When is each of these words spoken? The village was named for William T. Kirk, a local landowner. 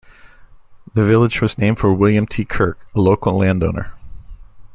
The 0.95 1.03
village 1.03 1.43
was 1.43 1.59
named 1.59 1.77
for 1.77 1.93
William 1.93 2.25
T. 2.25 2.43
Kirk, 2.43 2.87
a 2.95 2.99
local 2.99 3.37
landowner. 3.37 3.93